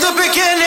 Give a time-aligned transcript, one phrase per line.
[0.00, 0.57] the beginning.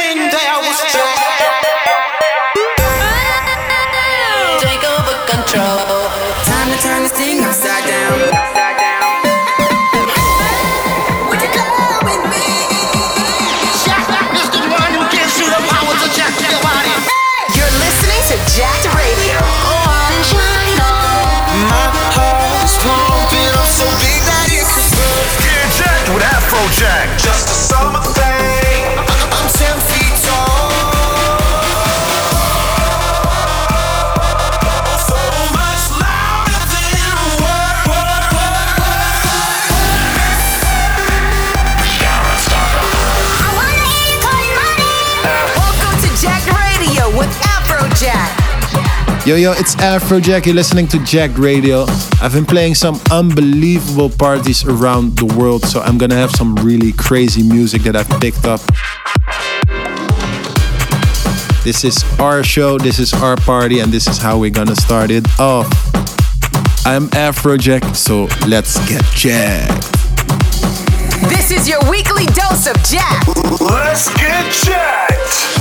[49.32, 50.46] Yo, yo, it's Afrojack.
[50.46, 51.86] You're listening to Jacked Radio.
[52.22, 56.92] I've been playing some unbelievable parties around the world, so I'm gonna have some really
[56.92, 58.60] crazy music that I've picked up.
[61.64, 65.12] This is our show, this is our party, and this is how we're gonna start
[65.12, 65.66] it off.
[66.86, 69.94] I'm Afrojack, so let's get jacked.
[71.30, 73.26] This is your weekly dose of jack.
[73.62, 75.61] Let's get jacked.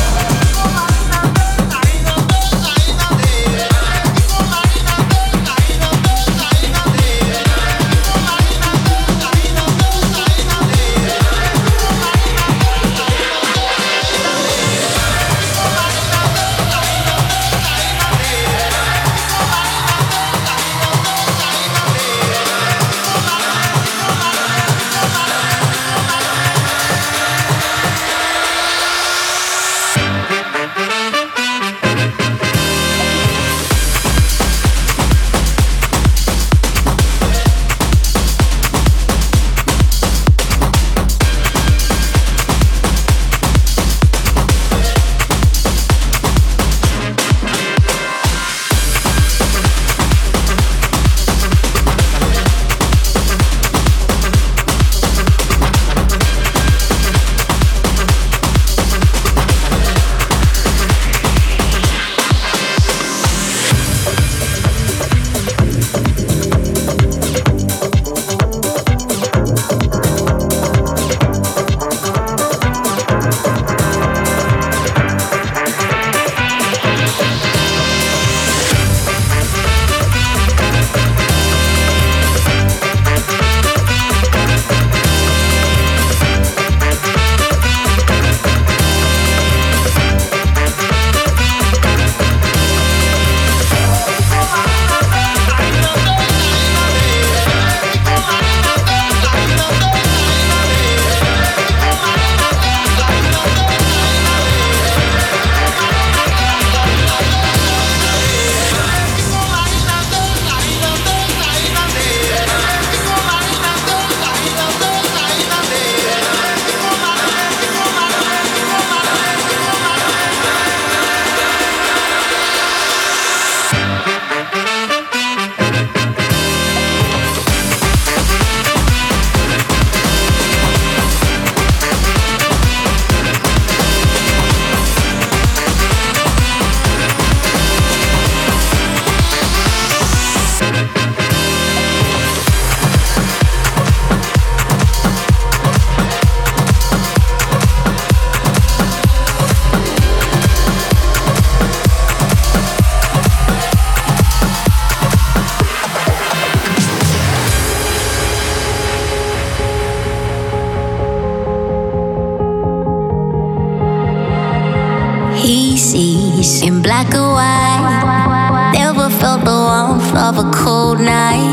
[170.41, 171.53] a cold night.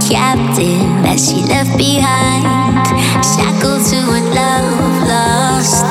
[0.00, 2.44] Captive that she left behind,
[3.24, 4.68] shackled to a love
[5.08, 5.84] lost.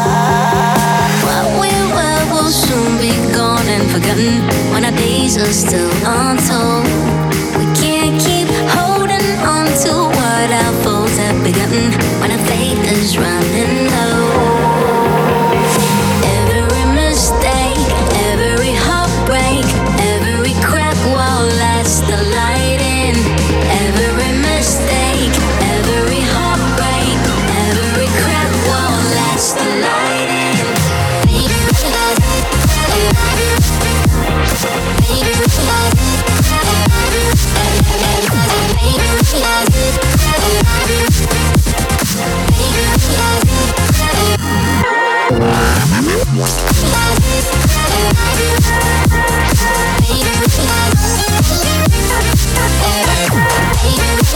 [1.26, 5.95] What we were will soon be gone and forgotten when our days are still.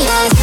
[0.01, 0.39] Yeah.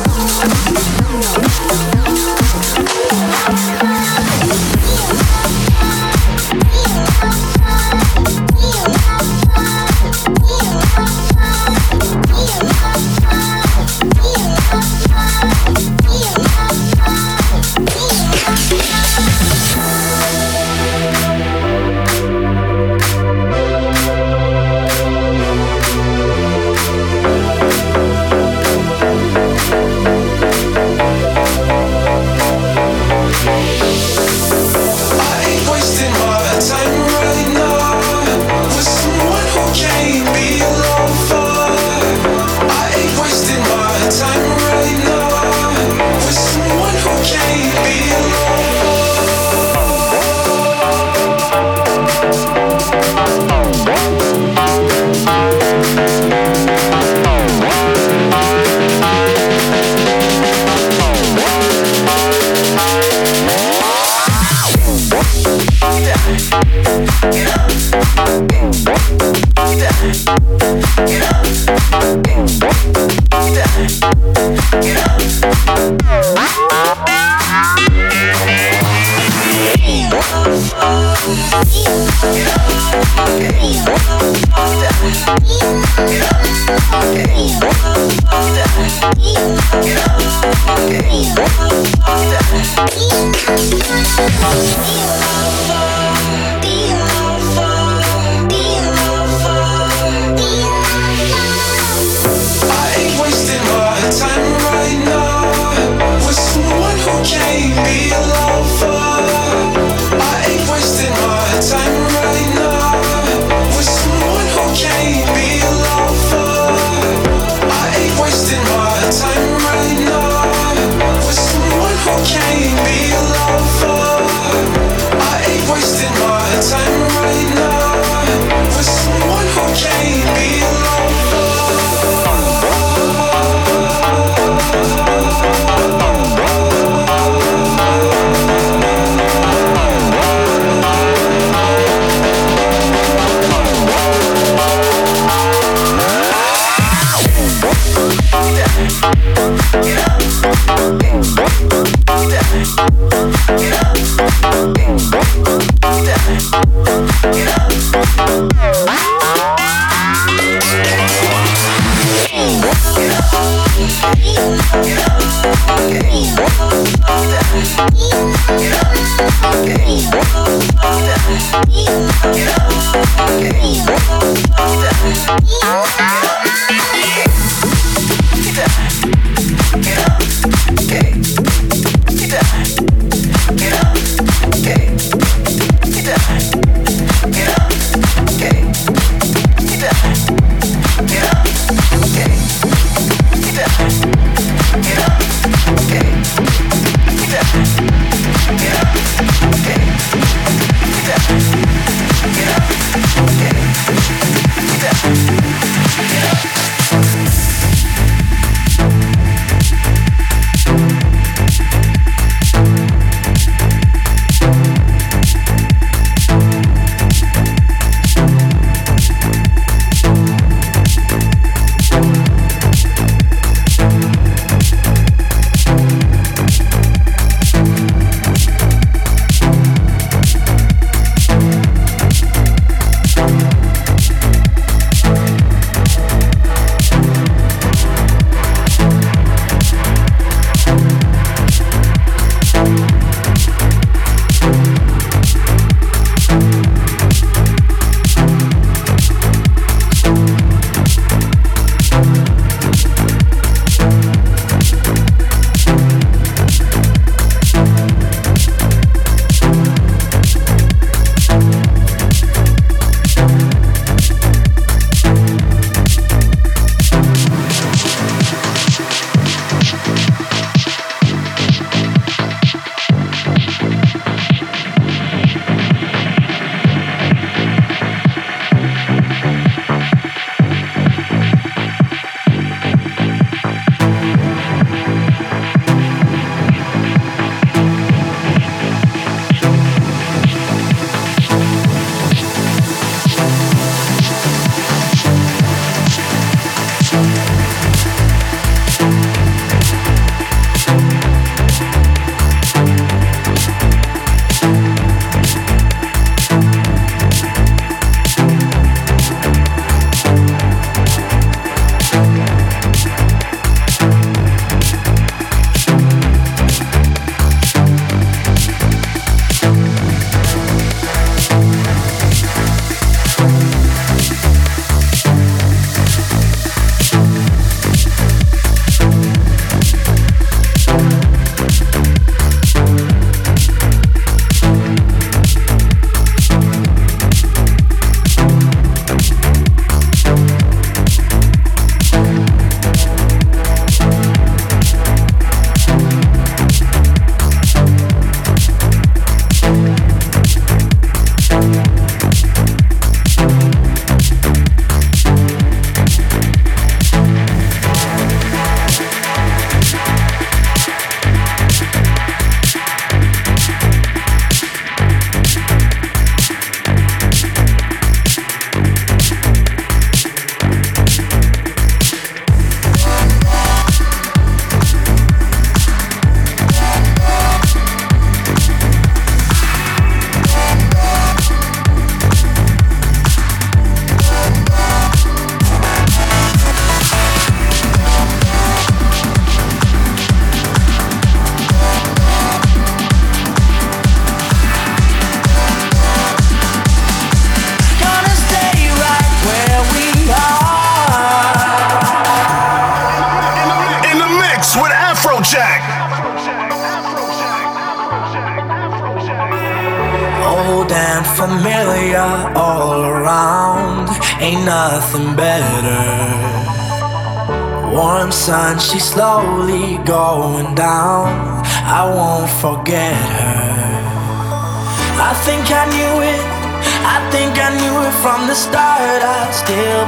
[429.47, 429.86] Still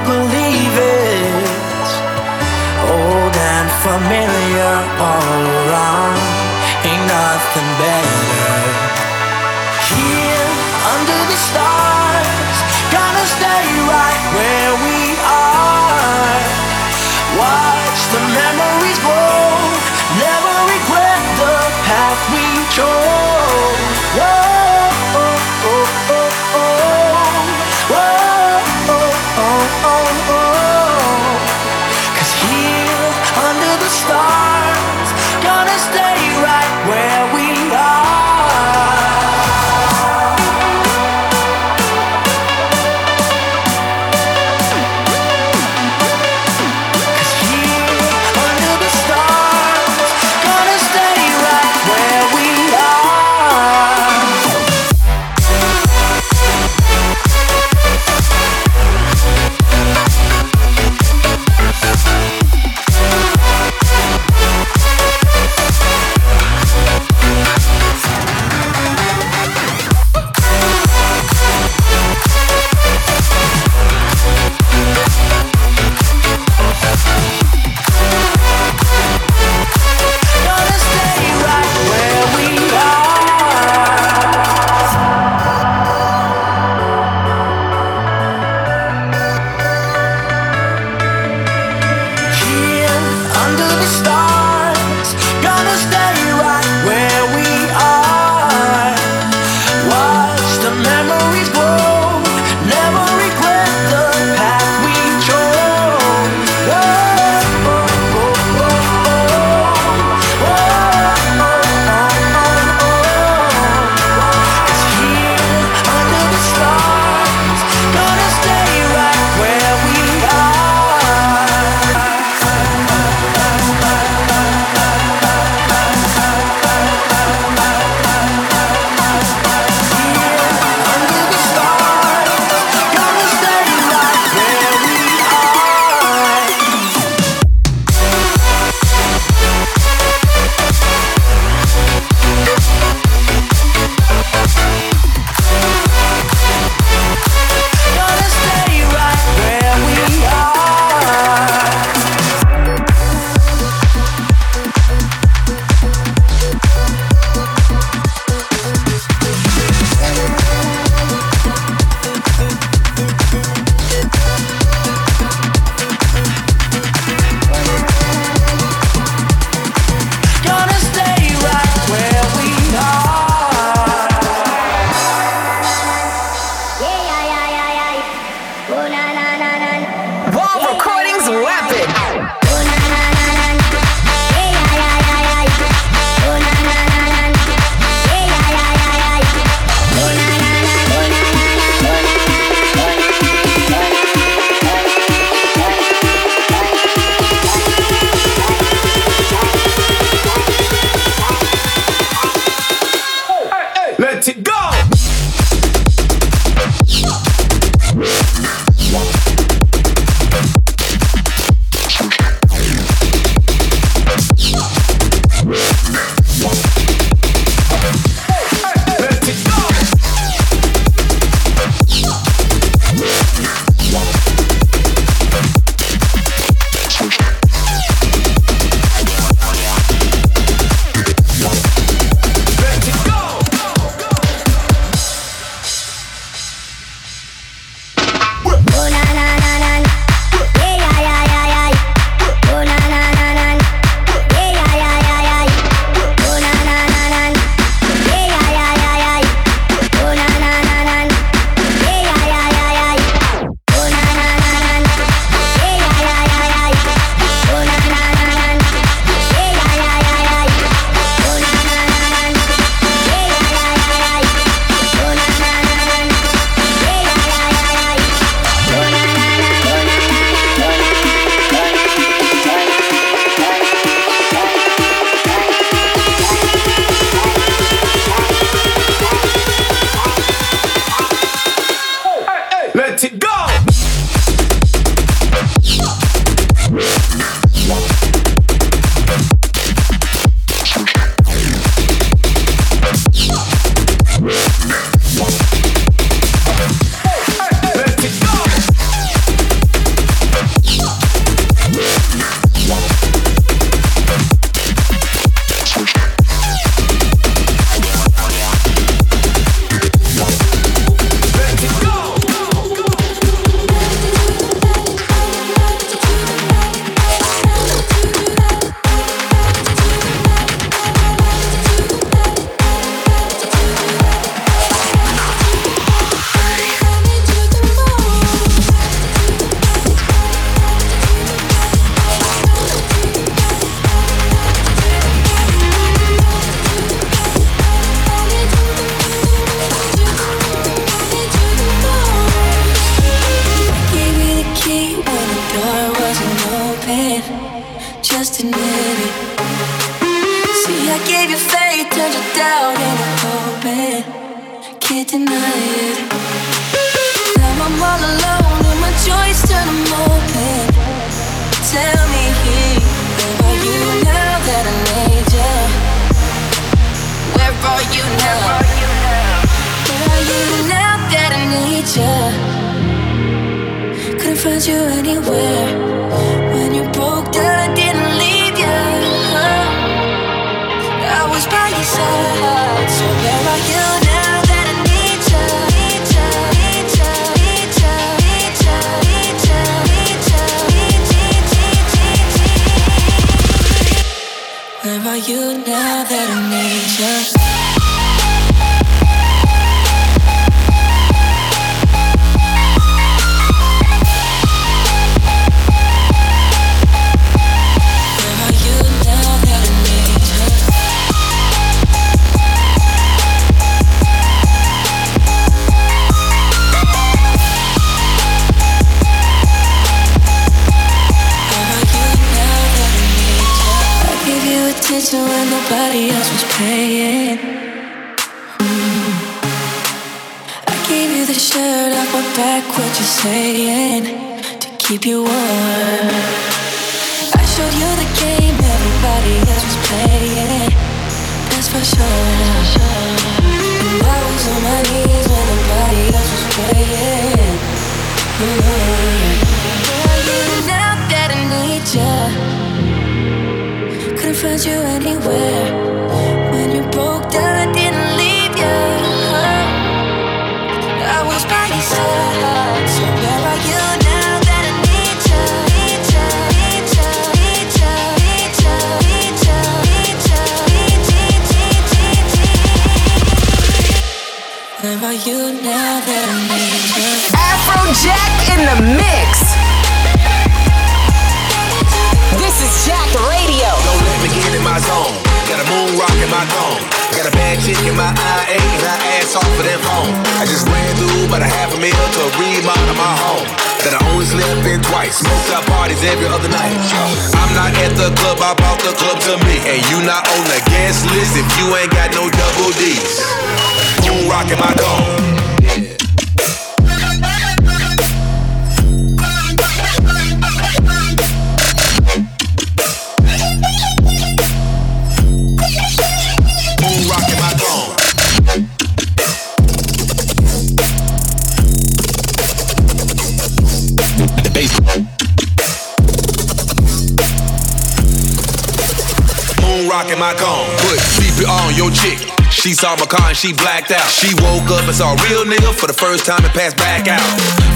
[530.16, 530.70] my cone.
[530.88, 532.32] Put sleep on your chick.
[532.50, 534.08] She saw my car and she blacked out.
[534.08, 537.08] She woke up and saw a real nigga for the first time and passed back
[537.08, 537.22] out.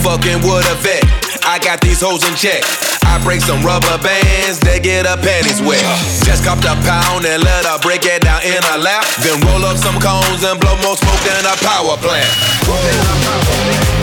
[0.02, 1.04] Fucking what a vet.
[1.44, 2.64] I got these hoes in check.
[3.04, 5.84] I break some rubber bands, they get her panties wet.
[6.24, 9.04] Just copped a pound and let her break it down in her lap.
[9.22, 12.32] Then roll up some cones and blow more smoke than a power plant.
[12.66, 14.03] Woo!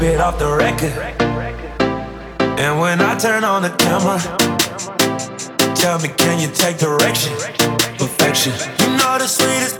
[0.00, 0.92] bit off the record.
[2.58, 4.18] And when I turn on the camera,
[5.74, 7.34] tell me, can you take direction?
[7.98, 8.52] Perfection.
[8.80, 9.79] You know the sweetest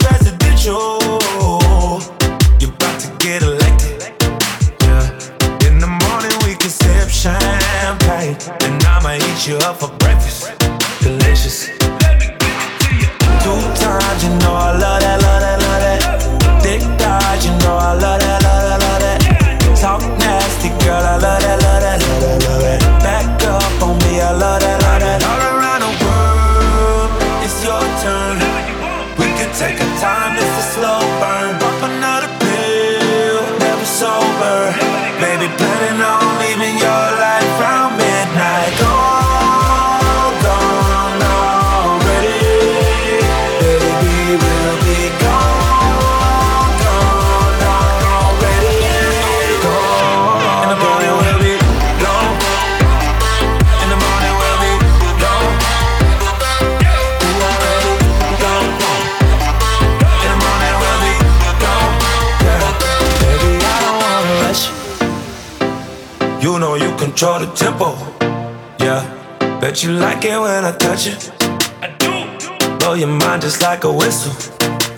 [73.81, 74.31] like a whistle.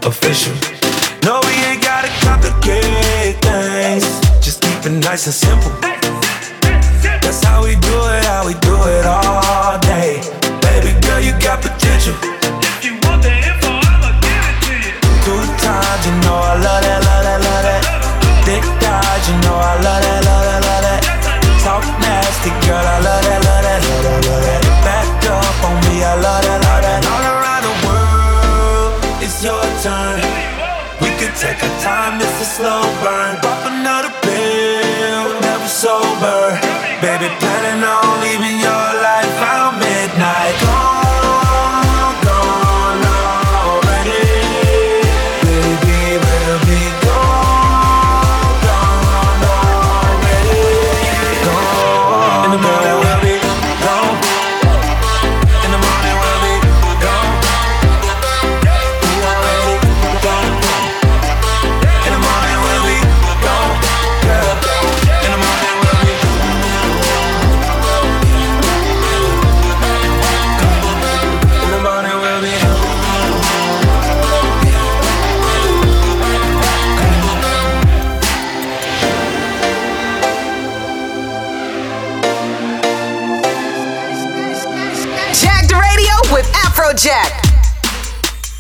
[0.08, 0.54] Official.
[1.24, 4.04] No, we ain't gotta complicate things.
[4.44, 5.83] Just keep it nice and simple.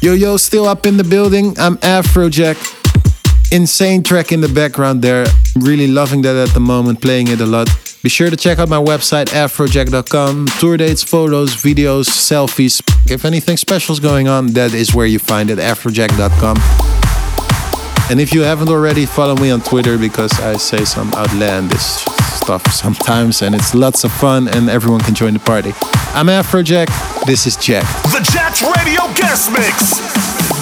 [0.03, 1.57] Yo, yo, still up in the building.
[1.57, 2.57] I'm Afrojack.
[3.53, 5.25] Insane track in the background there.
[5.55, 7.69] Really loving that at the moment, playing it a lot.
[8.03, 10.47] Be sure to check out my website, afrojack.com.
[10.59, 12.81] Tour dates, photos, videos, selfies.
[13.09, 17.02] If anything special is going on, that is where you find it, afrojack.com.
[18.09, 22.65] And if you haven't already, follow me on Twitter because I say some outlandish stuff
[22.67, 25.73] sometimes and it's lots of fun and everyone can join the party.
[26.13, 26.89] I'm Afrojack.
[27.25, 27.85] This is Jack.
[28.11, 30.52] The Jacked Radio Guest Mix.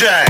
[0.00, 0.29] Shang.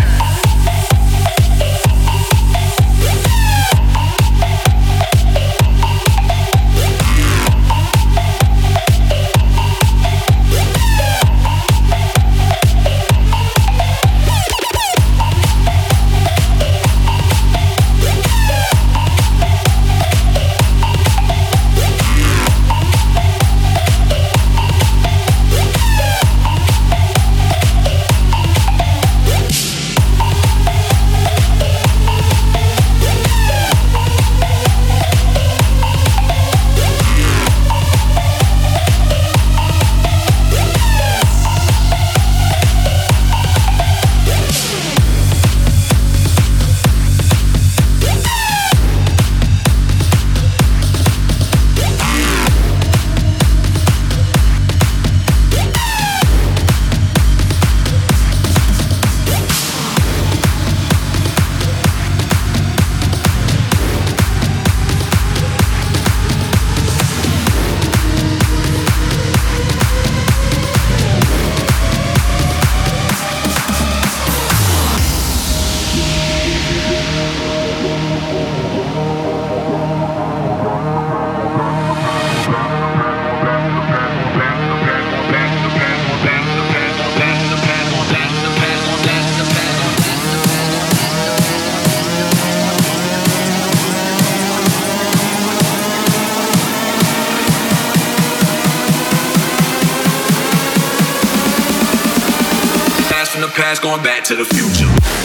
[103.71, 103.83] Afrojack.
[103.83, 105.20] going back to the future.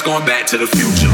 [0.00, 1.11] Going back to the future.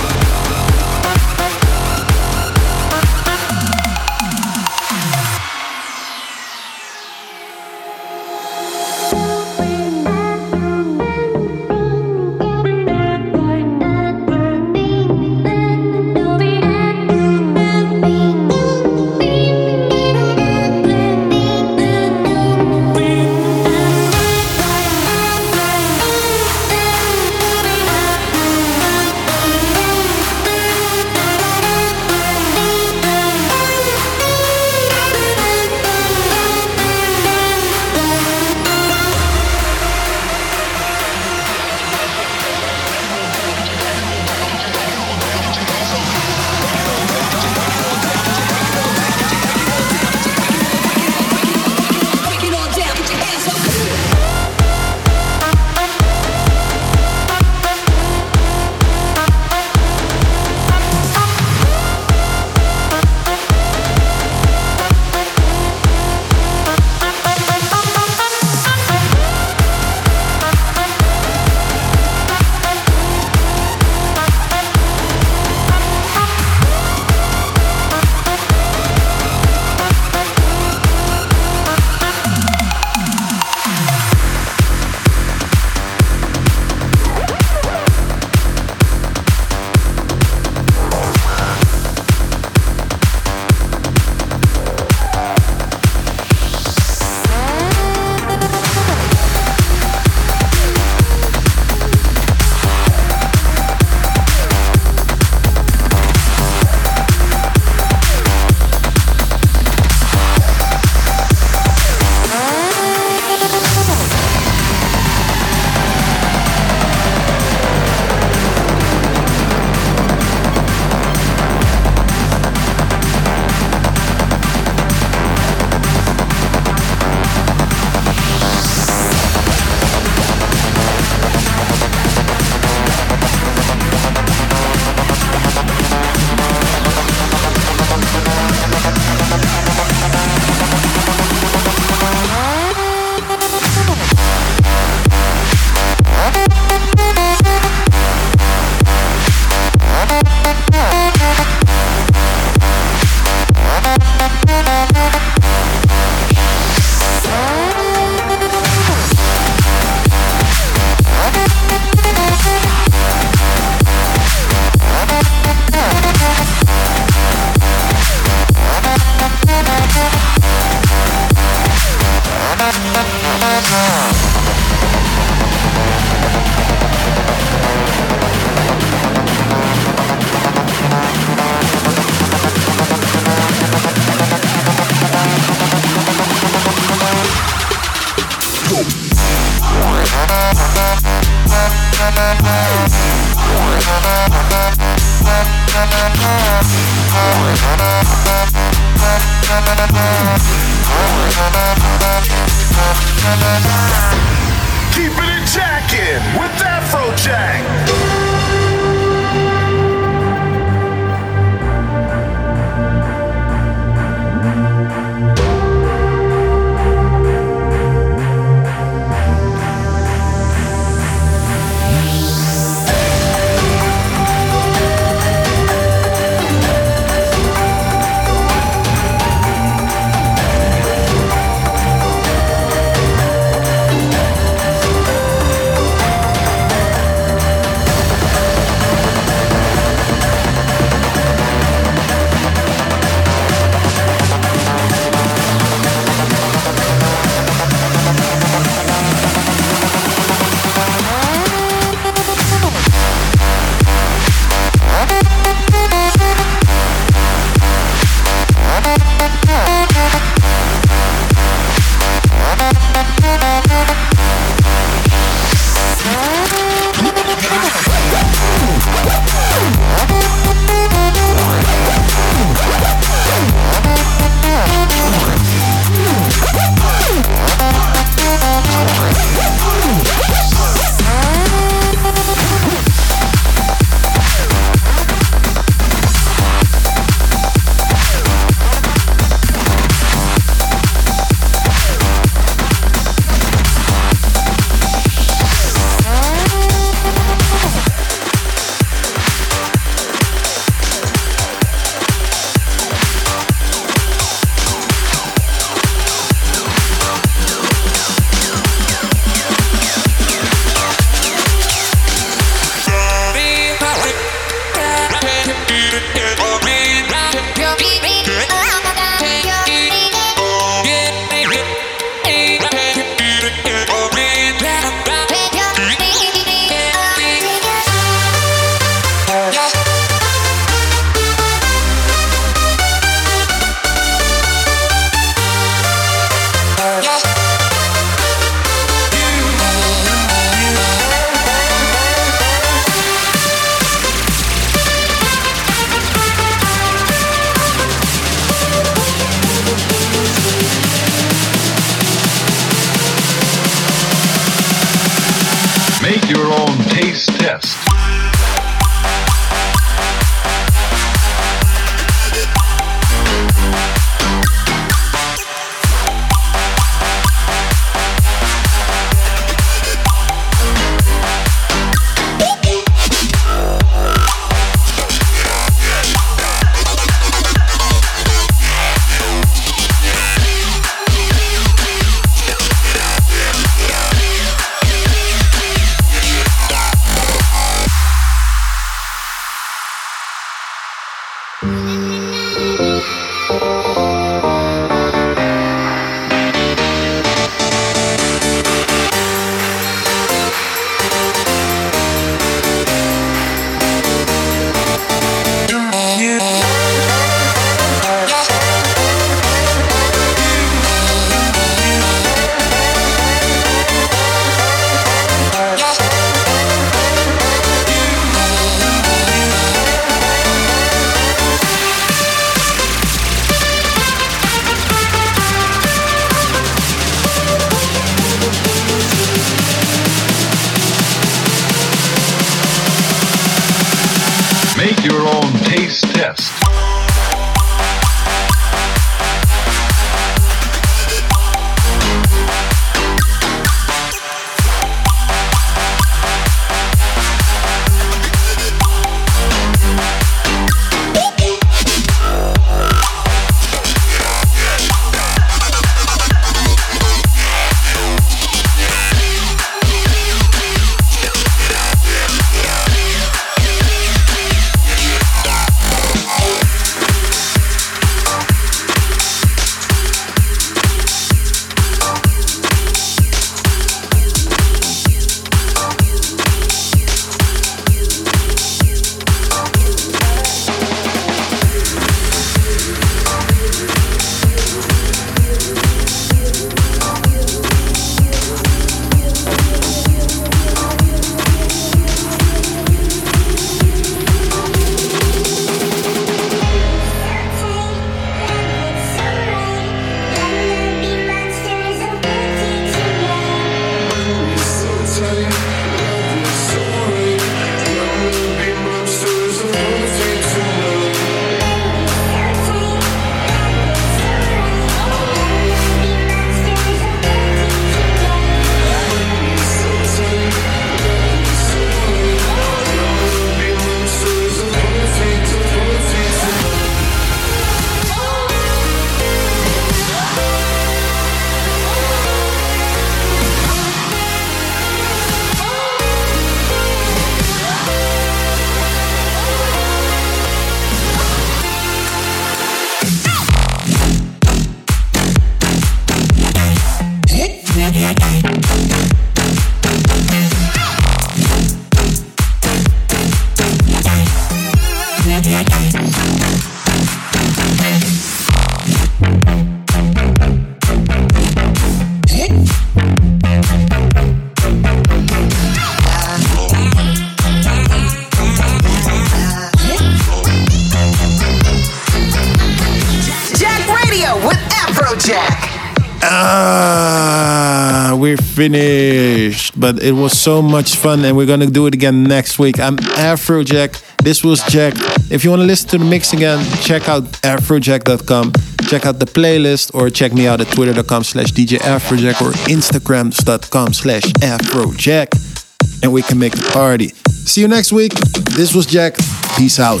[576.22, 578.16] Ah,
[578.60, 582.78] finished, but it was so much fun, and we're gonna do it again next week.
[582.78, 584.09] I'm Afrojack.
[584.22, 584.98] This was Jacked.
[585.30, 588.52] If you want to listen to the mix again, check out afrojack.com.
[588.88, 593.92] Check out the playlist or check me out at twitter.com slash DJ Afrojack or instagrams.com
[593.92, 596.02] slash Afrojack.
[596.02, 597.08] And we can make a party.
[597.28, 598.12] See you next week.
[598.56, 599.20] This was Jacked.
[599.56, 600.00] Peace out.